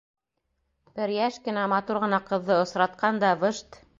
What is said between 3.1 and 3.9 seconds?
да... выжт!